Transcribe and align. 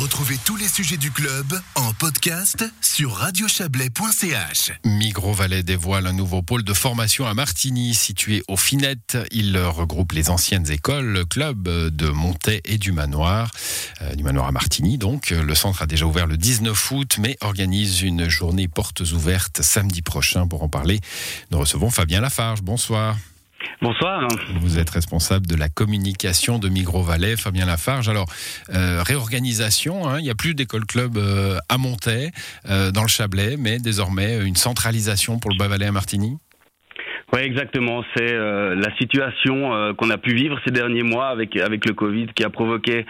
Retrouvez 0.00 0.36
tous 0.44 0.56
les 0.56 0.68
sujets 0.68 0.98
du 0.98 1.10
club 1.10 1.58
en 1.74 1.94
podcast 1.94 2.66
sur 2.82 3.12
radiochablais.ch. 3.12 4.72
Migros 4.84 5.32
Valais 5.32 5.62
dévoile 5.62 6.06
un 6.06 6.12
nouveau 6.12 6.42
pôle 6.42 6.64
de 6.64 6.74
formation 6.74 7.24
à 7.24 7.32
Martigny, 7.32 7.94
situé 7.94 8.42
au 8.46 8.58
Finette. 8.58 9.16
Il 9.30 9.56
regroupe 9.56 10.12
les 10.12 10.28
anciennes 10.28 10.70
écoles, 10.70 11.24
clubs 11.30 11.62
de 11.62 12.08
Montet 12.10 12.60
et 12.66 12.76
du 12.76 12.92
Manoir. 12.92 13.50
Euh, 14.02 14.14
du 14.14 14.22
Manoir 14.22 14.48
à 14.48 14.52
Martigny, 14.52 14.98
donc. 14.98 15.30
Le 15.30 15.54
centre 15.54 15.80
a 15.80 15.86
déjà 15.86 16.04
ouvert 16.04 16.26
le 16.26 16.36
19 16.36 16.90
août, 16.90 17.16
mais 17.18 17.38
organise 17.40 18.02
une 18.02 18.28
journée 18.28 18.68
portes 18.68 19.00
ouvertes 19.00 19.62
samedi 19.62 20.02
prochain. 20.02 20.46
Pour 20.46 20.62
en 20.62 20.68
parler, 20.68 21.00
nous 21.50 21.58
recevons 21.58 21.88
Fabien 21.88 22.20
Lafarge. 22.20 22.60
Bonsoir. 22.60 23.16
Bonsoir. 23.82 24.26
Vous 24.60 24.78
êtes 24.78 24.88
responsable 24.88 25.46
de 25.46 25.54
la 25.54 25.68
communication 25.68 26.58
de 26.58 26.68
Migros 26.68 27.02
Valais, 27.02 27.36
Fabien 27.36 27.66
Lafarge. 27.66 28.08
Alors, 28.08 28.26
euh, 28.72 29.02
réorganisation, 29.02 30.08
hein, 30.08 30.18
il 30.18 30.22
n'y 30.22 30.30
a 30.30 30.34
plus 30.34 30.54
d'école-club 30.54 31.18
euh, 31.18 31.58
à 31.68 31.76
Montaix, 31.76 32.32
euh, 32.70 32.90
dans 32.90 33.02
le 33.02 33.08
Chablais, 33.08 33.56
mais 33.58 33.78
désormais 33.78 34.38
une 34.38 34.56
centralisation 34.56 35.38
pour 35.38 35.50
le 35.50 35.58
Bas-Valais 35.58 35.86
à 35.86 35.92
Martigny 35.92 36.38
oui, 37.32 37.40
exactement. 37.40 38.04
C'est 38.16 38.32
la 38.32 38.96
situation 38.98 39.94
qu'on 39.96 40.10
a 40.10 40.18
pu 40.18 40.34
vivre 40.34 40.58
ces 40.64 40.70
derniers 40.70 41.02
mois 41.02 41.28
avec 41.28 41.56
avec 41.56 41.86
le 41.86 41.94
Covid 41.94 42.26
qui 42.34 42.44
a 42.44 42.50
provoqué 42.50 43.04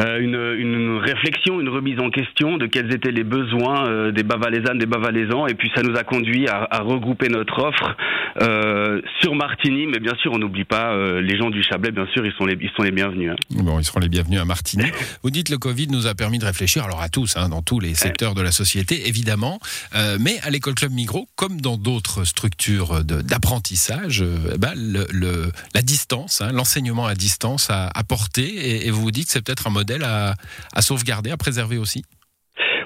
euh, 0.00 0.18
une, 0.18 0.34
une, 0.34 0.98
réflexion, 0.98 1.60
une 1.60 1.68
remise 1.68 2.00
en 2.00 2.10
question 2.10 2.56
de 2.56 2.66
quels 2.66 2.92
étaient 2.92 3.12
les 3.12 3.22
besoins 3.22 3.86
euh, 3.88 4.12
des 4.12 4.24
Bavalaisannes, 4.24 4.78
des 4.78 4.86
Bavalaisans, 4.86 5.46
et 5.46 5.54
puis 5.54 5.70
ça 5.74 5.82
nous 5.82 5.96
a 5.96 6.02
conduit 6.02 6.48
à, 6.48 6.80
regrouper 6.80 7.28
notre 7.28 7.62
offre 7.62 7.96
euh, 8.42 9.00
sur 9.20 9.34
Martigny, 9.34 9.86
mais 9.86 10.00
bien 10.00 10.14
sûr 10.20 10.32
on 10.32 10.38
n'oublie 10.38 10.64
pas 10.64 10.92
euh, 10.92 11.20
les 11.20 11.38
gens 11.38 11.50
du 11.50 11.62
Chablais, 11.62 11.92
bien 11.92 12.06
sûr 12.12 12.26
ils 12.26 12.32
sont 12.32 12.44
les, 12.44 12.56
ils 12.60 12.70
sont 12.76 12.82
les 12.82 12.90
bienvenus. 12.90 13.30
Hein. 13.30 13.36
Bon, 13.62 13.78
ils 13.78 13.84
seront 13.84 14.00
les 14.00 14.08
bienvenus 14.08 14.40
à 14.40 14.44
Martigny. 14.44 14.84
Vous 15.22 15.30
dites 15.30 15.48
le 15.48 15.58
Covid 15.58 15.86
nous 15.88 16.06
a 16.06 16.14
permis 16.14 16.38
de 16.38 16.44
réfléchir, 16.44 16.84
alors 16.84 17.00
à 17.00 17.08
tous, 17.08 17.36
hein, 17.36 17.48
dans 17.48 17.62
tous 17.62 17.78
les 17.78 17.94
secteurs 17.94 18.34
de 18.34 18.42
la 18.42 18.52
société 18.52 19.08
évidemment, 19.08 19.60
mais 20.20 20.38
à 20.42 20.50
l'école 20.50 20.74
Club 20.74 20.92
Migros, 20.92 21.28
comme 21.36 21.60
dans 21.60 21.76
d'autres 21.76 22.24
structures 22.24 23.04
d'apprentissage, 23.44 24.24
ben, 24.58 24.72
le, 24.74 25.06
le, 25.12 25.52
la 25.74 25.82
distance, 25.82 26.40
hein, 26.40 26.50
l'enseignement 26.52 27.06
à 27.06 27.14
distance 27.14 27.68
a 27.70 27.88
apporté, 27.88 28.86
et, 28.86 28.90
vous 28.90 29.02
vous 29.02 29.10
dites 29.10 29.26
que 29.26 29.32
c'est 29.32 29.42
peut-être 29.42 29.66
un 29.66 29.70
modèle 29.70 30.02
à 30.02 30.82
sauvegarder, 30.82 31.30
à 31.30 31.36
préserver 31.36 31.76
aussi? 31.76 32.04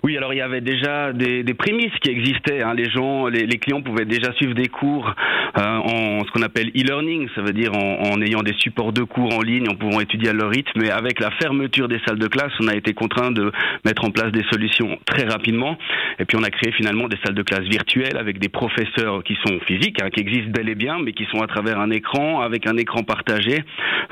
Oui, 0.08 0.16
alors 0.16 0.32
il 0.32 0.38
y 0.38 0.40
avait 0.40 0.62
déjà 0.62 1.12
des, 1.12 1.42
des 1.42 1.52
prémices 1.52 1.92
qui 2.00 2.08
existaient. 2.08 2.62
Hein. 2.62 2.72
Les 2.72 2.88
gens, 2.88 3.26
les, 3.26 3.44
les, 3.44 3.58
clients 3.58 3.82
pouvaient 3.82 4.06
déjà 4.06 4.32
suivre 4.32 4.54
des 4.54 4.68
cours 4.68 5.14
euh, 5.58 5.62
en 5.62 6.24
ce 6.24 6.30
qu'on 6.30 6.40
appelle 6.40 6.68
e-learning, 6.68 7.28
ça 7.34 7.42
veut 7.42 7.52
dire 7.52 7.72
en, 7.74 8.12
en, 8.12 8.22
ayant 8.22 8.42
des 8.42 8.54
supports 8.54 8.94
de 8.94 9.02
cours 9.02 9.34
en 9.34 9.42
ligne, 9.42 9.68
en 9.68 9.74
pouvant 9.74 10.00
étudier 10.00 10.30
à 10.30 10.32
leur 10.32 10.48
rythme. 10.48 10.80
Mais 10.80 10.88
avec 10.88 11.20
la 11.20 11.30
fermeture 11.32 11.88
des 11.88 12.00
salles 12.06 12.18
de 12.18 12.26
classe, 12.26 12.52
on 12.58 12.68
a 12.68 12.74
été 12.74 12.94
contraint 12.94 13.32
de 13.32 13.52
mettre 13.84 14.06
en 14.06 14.10
place 14.10 14.32
des 14.32 14.44
solutions 14.50 14.98
très 15.04 15.24
rapidement. 15.24 15.76
Et 16.18 16.24
puis 16.24 16.38
on 16.40 16.42
a 16.42 16.48
créé 16.48 16.72
finalement 16.72 17.06
des 17.06 17.18
salles 17.22 17.34
de 17.34 17.42
classe 17.42 17.68
virtuelles 17.68 18.16
avec 18.16 18.38
des 18.38 18.48
professeurs 18.48 19.22
qui 19.22 19.36
sont 19.46 19.60
physiques, 19.66 20.00
hein, 20.02 20.08
qui 20.08 20.20
existent 20.20 20.50
bel 20.50 20.70
et 20.70 20.74
bien, 20.74 21.00
mais 21.04 21.12
qui 21.12 21.26
sont 21.26 21.42
à 21.42 21.46
travers 21.46 21.78
un 21.80 21.90
écran, 21.90 22.40
avec 22.40 22.66
un 22.66 22.78
écran 22.78 23.02
partagé, 23.02 23.62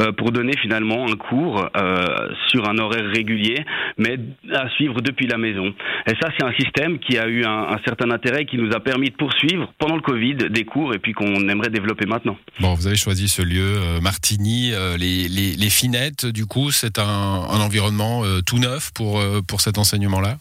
euh, 0.03 0.13
pour 0.13 0.31
donner 0.31 0.53
finalement 0.61 1.07
un 1.11 1.17
cours 1.17 1.71
euh, 1.75 2.05
sur 2.49 2.69
un 2.69 2.77
horaire 2.77 3.09
régulier, 3.15 3.65
mais 3.97 4.19
à 4.53 4.69
suivre 4.69 5.01
depuis 5.01 5.27
la 5.27 5.39
maison. 5.39 5.73
Et 6.07 6.15
ça, 6.21 6.29
c'est 6.39 6.45
un 6.45 6.53
système 6.53 6.99
qui 6.99 7.19
a 7.19 7.27
eu 7.27 7.45
un, 7.45 7.79
certain 7.85 8.11
intérêt, 8.11 8.45
qui 8.45 8.57
nous 8.57 8.73
a 8.73 8.81
permis 8.81 9.11
de 9.11 9.17
poursuivre 9.17 9.73
pendant 9.79 9.97
le 9.97 10.03
Covid 10.03 10.37
des 10.51 10.65
cours 10.65 10.95
et 10.95 10.99
puis 10.99 11.13
qu'on 11.13 11.49
aimerait 11.49 11.71
développer 11.71 12.07
maintenant. 12.07 12.37
Bon, 12.61 12.75
vous 12.75 12.87
avez 12.87 12.97
choisi 12.97 13.29
ce 13.29 13.43
lieu, 13.43 13.77
euh, 13.77 14.01
Martigny, 14.01 14.73
euh, 14.73 14.97
les, 14.97 15.29
les, 15.29 15.71
Finettes, 15.71 16.27
du 16.27 16.47
coup, 16.47 16.71
c'est 16.71 16.99
un, 16.99 17.03
un, 17.05 17.61
environnement 17.61 18.25
euh, 18.25 18.41
tout 18.41 18.59
neuf 18.59 18.93
pour, 18.95 19.21
pour 19.47 19.61
cet 19.61 19.79
enseignement-là? 19.79 20.39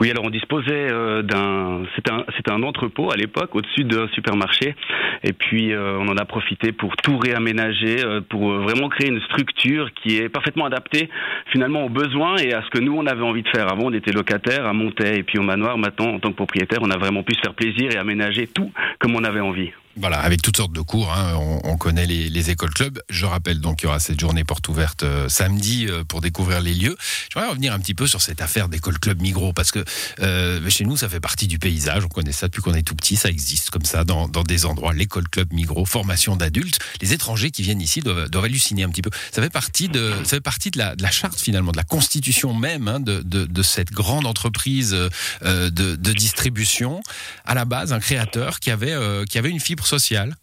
Oui, 0.00 0.10
alors 0.10 0.24
on 0.24 0.30
disposait 0.30 0.90
euh, 0.90 1.22
d'un, 1.22 1.82
c'était 1.96 2.12
un, 2.12 2.24
c'était 2.36 2.52
un 2.52 2.62
entrepôt 2.62 3.10
à 3.10 3.16
l'époque 3.16 3.54
au-dessus 3.56 3.84
d'un 3.84 4.06
supermarché, 4.08 4.76
et 5.24 5.32
puis 5.32 5.72
euh, 5.72 5.98
on 5.98 6.08
en 6.08 6.16
a 6.16 6.24
profité 6.24 6.70
pour 6.70 6.96
tout 6.96 7.18
réaménager, 7.18 8.04
euh, 8.04 8.20
pour 8.20 8.52
vraiment 8.52 8.88
créer 8.88 9.08
une 9.08 9.20
structure 9.22 9.92
qui 9.94 10.18
est 10.18 10.28
parfaitement 10.28 10.66
adaptée 10.66 11.08
finalement 11.52 11.84
aux 11.84 11.88
besoins 11.88 12.36
et 12.36 12.52
à 12.52 12.62
ce 12.62 12.70
que 12.70 12.78
nous 12.78 12.96
on 12.96 13.06
avait 13.06 13.24
envie 13.24 13.42
de 13.42 13.48
faire. 13.48 13.70
Avant, 13.72 13.86
on 13.86 13.92
était 13.92 14.12
locataire 14.12 14.66
à 14.66 14.72
Montaix 14.72 15.18
et 15.18 15.22
puis 15.24 15.38
au 15.38 15.42
manoir. 15.42 15.78
Maintenant, 15.78 16.14
en 16.14 16.20
tant 16.20 16.30
que 16.30 16.36
propriétaire, 16.36 16.78
on 16.82 16.90
a 16.90 16.96
vraiment 16.96 17.24
pu 17.24 17.34
se 17.34 17.40
faire 17.40 17.54
plaisir 17.54 17.90
et 17.92 17.96
aménager 17.96 18.46
tout 18.46 18.70
comme 19.00 19.16
on 19.16 19.24
avait 19.24 19.40
envie. 19.40 19.72
Voilà, 20.00 20.20
avec 20.20 20.42
toutes 20.42 20.56
sortes 20.56 20.72
de 20.72 20.80
cours. 20.80 21.12
Hein. 21.12 21.34
On, 21.36 21.60
on, 21.64 21.76
connaît 21.76 22.06
les, 22.06 22.28
les, 22.28 22.50
écoles 22.50 22.72
clubs. 22.72 23.00
Je 23.10 23.26
rappelle 23.26 23.60
donc 23.60 23.78
qu'il 23.78 23.86
y 23.86 23.88
aura 23.88 23.98
cette 23.98 24.20
journée 24.20 24.44
porte 24.44 24.68
ouverte 24.68 25.02
euh, 25.02 25.28
samedi 25.28 25.86
euh, 25.88 26.04
pour 26.04 26.20
découvrir 26.20 26.60
les 26.60 26.72
lieux. 26.72 26.96
J'aimerais 27.32 27.50
revenir 27.50 27.72
un 27.72 27.80
petit 27.80 27.94
peu 27.94 28.06
sur 28.06 28.22
cette 28.22 28.40
affaire 28.40 28.68
d'école 28.68 29.00
club 29.00 29.20
Migros 29.20 29.52
parce 29.52 29.72
que 29.72 29.84
euh, 30.20 30.70
chez 30.70 30.84
nous, 30.84 30.96
ça 30.96 31.08
fait 31.08 31.18
partie 31.18 31.48
du 31.48 31.58
paysage. 31.58 32.04
On 32.04 32.08
connaît 32.08 32.32
ça 32.32 32.46
depuis 32.46 32.62
qu'on 32.62 32.74
est 32.74 32.82
tout 32.82 32.94
petit. 32.94 33.16
Ça 33.16 33.28
existe 33.28 33.70
comme 33.70 33.84
ça 33.84 34.04
dans, 34.04 34.28
dans 34.28 34.44
des 34.44 34.66
endroits. 34.66 34.92
L'école 34.92 35.28
club 35.28 35.52
Migros, 35.52 35.84
formation 35.84 36.36
d'adultes. 36.36 36.78
Les 37.00 37.12
étrangers 37.12 37.50
qui 37.50 37.62
viennent 37.62 37.82
ici 37.82 38.00
doivent, 38.00 38.30
doivent, 38.30 38.44
halluciner 38.44 38.84
un 38.84 38.90
petit 38.90 39.02
peu. 39.02 39.10
Ça 39.32 39.42
fait 39.42 39.50
partie 39.50 39.88
de, 39.88 40.12
ça 40.22 40.36
fait 40.36 40.40
partie 40.40 40.70
de 40.70 40.78
la, 40.78 40.94
de 40.94 41.02
la 41.02 41.10
charte 41.10 41.40
finalement, 41.40 41.72
de 41.72 41.76
la 41.76 41.82
constitution 41.82 42.54
même 42.54 42.86
hein, 42.86 43.00
de, 43.00 43.20
de, 43.22 43.46
de, 43.46 43.62
cette 43.62 43.90
grande 43.90 44.26
entreprise 44.26 44.94
euh, 44.94 45.70
de, 45.70 45.96
de, 45.96 46.12
distribution. 46.12 47.02
À 47.44 47.54
la 47.54 47.64
base, 47.64 47.92
un 47.92 48.00
créateur 48.00 48.60
qui 48.60 48.70
avait, 48.70 48.92
euh, 48.92 49.24
qui 49.24 49.38
avait 49.38 49.50
une 49.50 49.60
fibre 49.60 49.87
sociale 49.88 50.34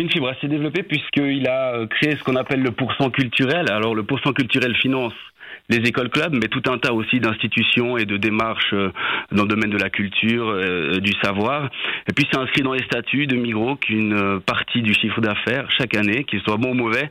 une 0.00 0.10
fibre 0.10 0.28
assez 0.28 0.46
développée 0.46 0.82
puisqu'il 0.82 1.48
a 1.48 1.86
créé 1.86 2.16
ce 2.16 2.22
qu'on 2.22 2.36
appelle 2.36 2.62
le 2.62 2.70
pourcent 2.70 3.10
culturel. 3.10 3.70
Alors 3.70 3.94
le 3.94 4.04
pourcent 4.04 4.32
culturel 4.32 4.76
finance 4.76 5.14
les 5.68 5.86
écoles 5.86 6.08
clubs, 6.08 6.32
mais 6.32 6.48
tout 6.48 6.62
un 6.70 6.78
tas 6.78 6.92
aussi 6.94 7.20
d'institutions 7.20 7.98
et 7.98 8.06
de 8.06 8.16
démarches 8.16 8.72
euh, 8.72 8.90
dans 9.32 9.42
le 9.42 9.48
domaine 9.48 9.70
de 9.70 9.76
la 9.76 9.90
culture, 9.90 10.48
euh, 10.48 10.98
du 11.00 11.12
savoir. 11.22 11.68
Et 12.08 12.12
puis 12.14 12.26
c'est 12.30 12.38
inscrit 12.38 12.62
dans 12.62 12.72
les 12.72 12.84
statuts 12.84 13.26
de 13.26 13.36
Migros 13.36 13.76
qu'une 13.76 14.14
euh, 14.14 14.40
partie 14.40 14.80
du 14.80 14.94
chiffre 14.94 15.20
d'affaires 15.20 15.70
chaque 15.70 15.94
année, 15.94 16.24
qu'il 16.24 16.40
soit 16.40 16.56
bon 16.56 16.70
ou 16.70 16.74
mauvais, 16.74 17.10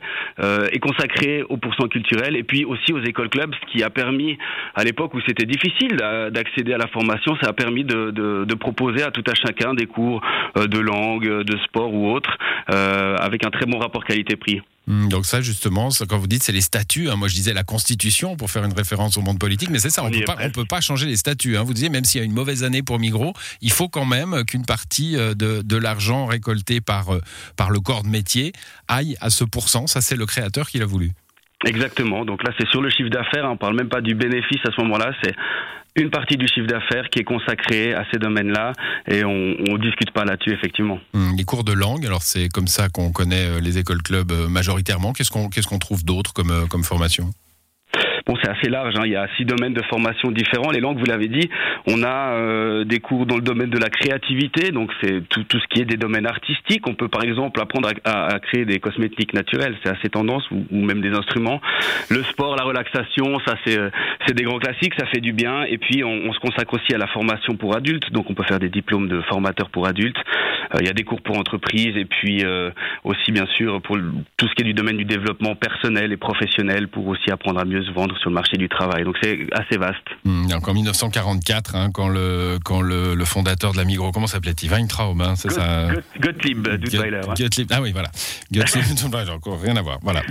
est 0.72 0.78
consacrée 0.78 1.42
au 1.48 1.56
pourcent 1.56 1.88
culturel 1.88 2.36
et 2.36 2.42
puis 2.42 2.64
aussi 2.64 2.92
aux 2.92 3.02
écoles 3.02 3.28
clubs, 3.28 3.52
ce 3.54 3.72
qui 3.72 3.82
a 3.82 3.90
permis 3.90 4.38
à 4.74 4.84
l'époque 4.84 5.14
où 5.14 5.20
c'était 5.26 5.46
difficile 5.46 5.96
d'accéder 6.30 6.72
à 6.72 6.78
la 6.78 6.86
formation, 6.86 7.36
ça 7.42 7.50
a 7.50 7.52
permis 7.52 7.84
de, 7.84 8.10
de, 8.10 8.44
de, 8.44 8.54
proposer 8.54 9.02
à 9.02 9.10
tout 9.10 9.24
à 9.26 9.34
chacun 9.34 9.74
des 9.74 9.86
cours 9.86 10.20
de 10.56 10.78
langue, 10.78 11.42
de 11.42 11.56
sport 11.58 11.92
ou 11.92 12.10
autre, 12.12 12.36
avec 12.68 13.44
un 13.44 13.50
très 13.50 13.66
bon 13.66 13.78
rapport 13.78 14.04
qualité-prix. 14.04 14.62
Mmh, 14.88 15.08
donc 15.08 15.26
ça 15.26 15.42
justement, 15.42 15.90
quand 16.08 16.16
vous 16.16 16.26
dites 16.26 16.42
c'est 16.42 16.52
les 16.52 16.62
statuts, 16.62 17.10
hein, 17.10 17.16
moi 17.16 17.28
je 17.28 17.34
disais 17.34 17.52
la 17.52 17.62
constitution 17.62 18.36
pour 18.36 18.50
faire 18.50 18.64
une 18.64 18.72
référence 18.72 19.18
au 19.18 19.20
monde 19.20 19.38
politique, 19.38 19.68
mais 19.68 19.78
c'est 19.78 19.90
ça, 19.90 20.02
on 20.02 20.06
on 20.06 20.50
peut 20.50 20.64
pas 20.64 20.80
changer 20.80 21.04
les 21.06 21.16
statuts. 21.16 21.58
Hein. 21.58 21.62
Vous 21.62 21.74
disiez 21.74 21.90
même 21.90 22.04
s'il 22.04 22.20
y 22.20 22.22
a 22.22 22.24
une 22.24 22.32
mauvaise 22.32 22.64
année 22.64 22.82
pour 22.82 22.98
Migros, 22.98 23.34
il 23.60 23.70
faut 23.70 23.90
quand 23.90 24.06
même 24.06 24.44
qu'une 24.46 24.64
partie 24.64 25.18
euh, 25.18 25.34
de, 25.34 25.60
de 25.60 25.76
l'argent 25.76 26.24
récolté 26.24 26.80
par 26.80 27.12
euh, 27.14 27.20
par 27.54 27.68
le 27.68 27.80
corps 27.80 28.02
de 28.02 28.08
métier 28.08 28.52
aille 28.88 29.14
à 29.20 29.28
ce 29.28 29.44
pourcent. 29.44 29.86
Ça 29.86 30.00
c'est 30.00 30.16
le 30.16 30.24
créateur 30.24 30.70
qui 30.70 30.78
l'a 30.78 30.86
voulu. 30.86 31.12
Exactement. 31.66 32.24
Donc 32.24 32.42
là, 32.44 32.52
c'est 32.56 32.68
sur 32.68 32.80
le 32.80 32.88
chiffre 32.88 33.10
d'affaires. 33.10 33.44
Hein. 33.44 33.50
On 33.52 33.56
parle 33.56 33.74
même 33.74 33.88
pas 33.88 34.00
du 34.00 34.14
bénéfice 34.14 34.60
à 34.64 34.70
ce 34.70 34.80
moment-là. 34.82 35.12
C'est 35.22 35.34
une 35.98 36.10
partie 36.10 36.36
du 36.36 36.46
chiffre 36.46 36.66
d'affaires 36.66 37.08
qui 37.10 37.20
est 37.20 37.24
consacrée 37.24 37.94
à 37.94 38.04
ces 38.12 38.18
domaines-là 38.18 38.72
et 39.06 39.24
on 39.24 39.32
ne 39.32 39.78
discute 39.78 40.10
pas 40.12 40.24
là-dessus, 40.24 40.52
effectivement. 40.52 40.98
Hum, 41.14 41.34
les 41.36 41.44
cours 41.44 41.64
de 41.64 41.72
langue, 41.72 42.06
alors 42.06 42.22
c'est 42.22 42.48
comme 42.48 42.68
ça 42.68 42.88
qu'on 42.88 43.12
connaît 43.12 43.46
euh, 43.46 43.60
les 43.60 43.78
écoles 43.78 44.02
clubs 44.02 44.30
euh, 44.32 44.48
majoritairement. 44.48 45.12
Qu'est-ce 45.12 45.30
qu'on 45.30 45.48
qu'est-ce 45.48 45.66
qu'on 45.66 45.78
trouve 45.78 46.04
d'autre 46.04 46.32
comme, 46.32 46.50
euh, 46.50 46.66
comme 46.66 46.84
formation? 46.84 47.30
Bon, 48.28 48.36
c'est 48.42 48.50
assez 48.50 48.68
large. 48.68 48.94
Hein. 48.98 49.04
Il 49.06 49.12
y 49.12 49.16
a 49.16 49.26
six 49.38 49.46
domaines 49.46 49.72
de 49.72 49.82
formation 49.84 50.30
différents. 50.30 50.70
Les 50.70 50.80
langues, 50.80 50.98
vous 50.98 51.06
l'avez 51.06 51.28
dit, 51.28 51.48
on 51.86 52.02
a 52.02 52.34
euh, 52.34 52.84
des 52.84 53.00
cours 53.00 53.24
dans 53.24 53.36
le 53.36 53.42
domaine 53.42 53.70
de 53.70 53.78
la 53.78 53.88
créativité, 53.88 54.70
donc 54.70 54.92
c'est 55.00 55.26
tout, 55.30 55.44
tout, 55.44 55.58
ce 55.58 55.66
qui 55.68 55.80
est 55.80 55.86
des 55.86 55.96
domaines 55.96 56.26
artistiques. 56.26 56.86
On 56.86 56.94
peut 56.94 57.08
par 57.08 57.24
exemple 57.24 57.58
apprendre 57.58 57.88
à, 58.04 58.10
à, 58.10 58.34
à 58.34 58.38
créer 58.38 58.66
des 58.66 58.80
cosmétiques 58.80 59.32
naturels, 59.32 59.76
c'est 59.82 59.88
assez 59.88 60.10
tendance, 60.10 60.44
ou, 60.50 60.62
ou, 60.70 60.84
même 60.84 61.00
des 61.00 61.12
instruments. 61.12 61.62
Le 62.10 62.22
sport, 62.24 62.54
la 62.54 62.64
relaxation, 62.64 63.38
ça 63.46 63.54
c'est 63.64 63.78
euh, 63.78 63.88
des 64.34 64.44
grands 64.44 64.58
classiques, 64.58 64.92
ça 64.98 65.06
fait 65.06 65.20
du 65.20 65.32
bien. 65.32 65.64
Et 65.64 65.78
puis 65.78 66.04
on, 66.04 66.28
on, 66.28 66.32
se 66.34 66.38
consacre 66.40 66.74
aussi 66.74 66.94
à 66.94 66.98
la 66.98 67.06
formation 67.06 67.56
pour 67.56 67.74
adultes, 67.74 68.12
donc 68.12 68.28
on 68.28 68.34
peut 68.34 68.44
faire 68.44 68.58
des 68.58 68.68
diplômes 68.68 69.08
de 69.08 69.22
formateurs 69.22 69.70
pour 69.70 69.86
adultes. 69.86 70.18
Euh, 70.74 70.78
il 70.80 70.86
y 70.86 70.90
a 70.90 70.92
des 70.92 71.04
cours 71.04 71.22
pour 71.22 71.38
entreprises 71.38 71.96
et 71.96 72.04
puis 72.04 72.44
euh, 72.44 72.70
aussi 73.04 73.32
bien 73.32 73.46
sûr 73.56 73.80
pour 73.80 73.96
tout 74.36 74.48
ce 74.48 74.54
qui 74.54 74.62
est 74.62 74.66
du 74.66 74.74
domaine 74.74 74.98
du 74.98 75.06
développement 75.06 75.54
personnel 75.54 76.12
et 76.12 76.18
professionnel 76.18 76.88
pour 76.88 77.06
aussi 77.08 77.30
apprendre 77.30 77.60
à 77.60 77.64
mieux 77.64 77.82
se 77.82 77.90
vendre 77.92 78.17
sur 78.18 78.30
le 78.30 78.34
marché 78.34 78.56
du 78.56 78.68
travail. 78.68 79.04
Donc 79.04 79.16
c'est 79.22 79.46
assez 79.52 79.76
vaste. 79.76 80.06
Mmh, 80.24 80.48
donc 80.48 80.68
en 80.68 80.74
1944, 80.74 81.74
hein, 81.74 81.90
quand, 81.92 82.08
le, 82.08 82.58
quand 82.64 82.80
le, 82.80 83.14
le, 83.14 83.24
fondateur 83.24 83.72
de 83.72 83.76
la 83.76 83.84
Migros, 83.84 84.12
comment 84.12 84.26
s'appelait-il? 84.26 84.70
Weintraub, 84.70 85.20
hein, 85.22 85.34
c'est 85.36 85.50
ça 85.50 85.88
Gottlieb 86.20 86.66
Duttweiler. 86.68 87.20
Hein. 87.28 87.34
Gottlieb, 87.38 87.68
ah 87.72 87.80
oui, 87.80 87.92
voilà. 87.92 88.10
Gottlieb 88.52 88.84
Duttweiler, 88.94 89.30
encore 89.30 89.60
rien 89.60 89.76
à 89.76 89.82
voir. 89.82 89.98
Voilà. 90.02 90.22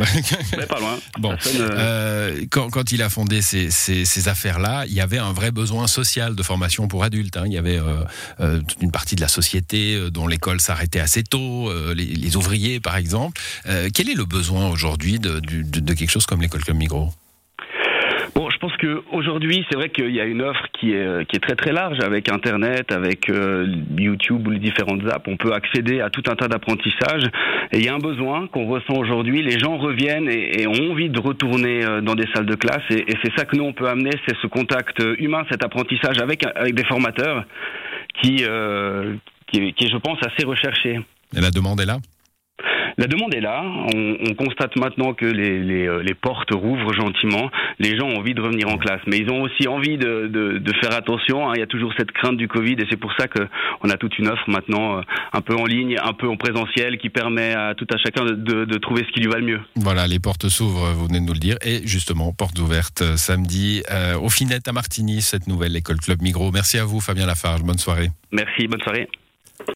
Mais 0.58 0.66
pas 0.66 0.80
loin. 0.80 0.98
Bon, 1.20 1.32
euh... 1.32 1.70
Euh, 1.78 2.46
quand, 2.52 2.70
quand, 2.70 2.92
il 2.92 3.02
a 3.02 3.10
fondé 3.10 3.42
ces, 3.42 3.72
ces, 3.72 4.06
ces 4.06 4.28
affaires-là, 4.28 4.86
il 4.88 4.94
y 4.94 5.02
avait 5.02 5.18
un 5.18 5.34
vrai 5.34 5.52
besoin 5.52 5.88
social 5.88 6.36
de 6.36 6.44
formation 6.44 6.88
pour 6.88 7.04
adultes. 7.04 7.38
Hein. 7.38 7.44
Il 7.48 7.54
y 7.54 7.58
avait 7.58 7.80
euh, 7.80 8.04
euh, 8.40 8.62
toute 8.62 8.82
une 8.82 8.92
partie 8.92 9.16
de 9.16 9.22
la 9.22 9.28
société 9.28 9.96
euh, 9.96 10.10
dont 10.10 10.28
l'école 10.28 10.62
s'arrêtait 10.62 11.00
assez 11.00 11.24
tôt, 11.24 11.70
euh, 11.70 11.94
les, 11.94 12.06
les, 12.06 12.36
ouvriers 12.36 12.80
par 12.80 12.98
exemple. 12.98 13.40
quel 13.94 14.10
est 14.10 14.14
le 14.14 14.26
besoin 14.26 14.70
aujourd'hui 14.70 15.20
de, 15.20 15.40
de, 15.40 15.62
de, 15.62 15.94
quelque 15.94 16.10
chose 16.10 16.26
comme 16.26 16.42
l'école 16.42 16.64
comme 16.64 16.78
Migros? 16.78 17.12
Que 18.78 19.04
aujourd'hui, 19.12 19.66
c'est 19.70 19.78
vrai 19.78 19.90
qu'il 19.90 20.12
y 20.12 20.22
a 20.22 20.26
une 20.26 20.42
offre 20.42 20.66
qui 20.80 20.94
est, 20.94 21.22
est 21.22 21.40
très 21.40 21.56
très 21.56 21.72
large 21.72 22.00
avec 22.02 22.32
Internet, 22.32 22.92
avec 22.92 23.30
euh, 23.30 23.68
YouTube 23.98 24.48
ou 24.48 24.52
les 24.52 24.60
différentes 24.60 25.02
apps. 25.10 25.28
On 25.28 25.38
peut 25.38 25.54
accéder 25.54 26.02
à 26.02 26.10
tout 26.10 26.24
un 26.30 26.36
tas 26.36 26.48
d'apprentissages. 26.48 27.26
Et 27.72 27.80
il 27.80 27.86
y 27.86 27.90
a 27.90 27.94
un 27.94 28.00
besoin 28.00 28.48
qu'on 28.48 28.68
ressent 28.68 28.96
aujourd'hui. 28.96 29.42
Les 29.42 29.60
gens 29.60 29.78
reviennent 29.78 30.30
et, 30.30 30.68
ont 30.68 30.92
envie 30.92 31.10
de 31.10 31.20
retourner 31.20 31.86
euh, 31.86 32.02
dans 32.02 32.16
des 32.16 32.28
salles 32.34 32.46
de 32.46 32.56
classe. 32.56 32.84
Et, 32.90 33.06
c'est 33.24 33.36
ça 33.38 33.46
que 33.46 33.56
nous, 33.56 33.64
on 33.64 33.74
peut 33.74 33.88
amener, 33.88 34.12
c'est 34.28 34.36
ce 34.42 34.48
contact 34.48 35.04
humain, 35.18 35.44
cet 35.50 35.64
apprentissage 35.64 36.20
avec, 36.20 36.46
des 36.74 36.86
formateurs 36.86 37.46
qui, 38.22 38.46
euh, 38.48 39.16
qui, 39.48 39.74
qui 39.74 39.86
est, 39.86 39.92
je 39.92 39.98
pense, 39.98 40.20
assez 40.26 40.46
recherché. 40.46 41.00
Et 41.36 41.42
la 41.42 41.52
demande 41.52 41.80
est 41.82 41.86
là? 41.86 41.98
La 42.98 43.08
demande 43.08 43.34
est 43.36 43.42
là. 43.42 43.64
On, 43.94 44.34
constate 44.34 44.76
maintenant 44.76 45.14
que 45.14 45.26
les, 45.26 45.60
les, 45.60 45.88
euh, 45.88 46.04
les, 46.04 46.14
portes 46.14 46.52
rouvrent 46.52 46.94
gentiment. 46.94 47.50
Les 47.80 47.98
gens 47.98 48.08
ont 48.08 48.18
envie 48.18 48.34
de 48.34 48.42
revenir 48.42 48.68
en 48.70 48.78
classe, 48.78 49.02
mais 49.08 49.18
ils 49.18 49.30
ont 49.32 49.42
aussi 49.42 49.68
envie 49.68 49.98
de, 49.98 50.28
de, 50.28 50.58
de 50.58 50.74
faire 50.82 50.94
attention. 50.94 51.50
Hein. 51.50 51.54
Il 51.56 51.60
y 51.60 51.64
a 51.64 51.68
toujours 51.68 51.94
cette 51.98 52.12
crainte 52.12 52.38
du 52.38 52.48
Covid, 52.48 52.74
et 52.74 52.86
c'est 52.90 53.00
pour 53.00 53.12
ça 53.18 53.28
qu'on 53.28 53.90
a 53.90 53.98
toute 53.98 54.18
une 54.20 54.28
offre 54.28 54.44
maintenant, 54.48 54.98
euh, 54.98 55.02
un 55.34 55.42
peu 55.42 55.56
en 55.56 55.66
ligne, 55.66 55.98
un 56.04 56.14
peu 56.14 56.28
en 56.28 56.38
présentiel, 56.38 56.98
qui 56.98 57.10
permet 57.10 57.54
à 57.54 57.74
tout 57.76 57.88
à 57.94 57.98
chacun 57.98 58.26
de, 58.26 58.66
de 58.66 58.78
trouver 58.78 59.04
ce 59.08 59.12
qui 59.14 59.22
lui 59.22 59.28
va 59.28 59.38
le 59.38 59.46
mieux. 59.46 59.60
Voilà, 59.76 60.08
les 60.08 60.20
portes 60.20 60.50
s'ouvrent, 60.50 60.94
vous 60.94 61.08
venez 61.08 61.20
de 61.20 61.26
nous 61.26 61.34
le 61.34 61.40
dire, 61.40 61.58
et 61.66 61.86
justement, 61.86 62.34
portes 62.34 62.60
ouvertes 62.60 63.02
euh, 63.02 63.18
samedi 63.18 63.84
au 64.22 64.30
Finette 64.30 64.68
à 64.68 64.74
Martigny, 64.74 65.22
cette 65.22 65.48
nouvelle 65.48 65.76
école 65.76 65.98
club 65.98 66.22
Migros. 66.22 66.52
Merci 66.52 66.78
à 66.78 66.86
vous, 66.86 67.00
Fabien 67.00 67.26
Lafarge. 67.26 67.64
Bonne 67.64 67.78
soirée. 67.78 68.10
Merci, 68.32 68.68
bonne 68.68 68.82
soirée. 68.82 69.08